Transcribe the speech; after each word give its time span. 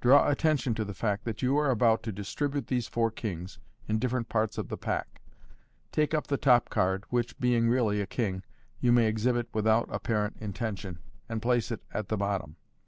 Draw 0.00 0.30
attention 0.30 0.74
to 0.76 0.84
the 0.86 0.94
fact 0.94 1.24
that 1.26 1.42
you 1.42 1.58
are 1.58 1.68
about 1.70 2.02
to 2.04 2.10
distribute 2.10 2.68
these 2.68 2.88
four 2.88 3.10
kings 3.10 3.58
in 3.86 3.98
different 3.98 4.30
parts 4.30 4.56
of 4.56 4.70
the 4.70 4.78
pack. 4.78 5.20
Take 5.92 6.14
up 6.14 6.28
the 6.28 6.38
top 6.38 6.70
card, 6.70 7.04
which, 7.10 7.38
being 7.38 7.68
really 7.68 8.00
a 8.00 8.06
king, 8.06 8.44
you 8.80 8.92
may 8.92 9.06
exhibit 9.08 9.46
without 9.52 9.86
apparent 9.92 10.38
intention, 10.40 11.00
and 11.28 11.42
place 11.42 11.70
it 11.70 11.82
at 11.92 12.08
the 12.08 12.16
bottom. 12.16 12.56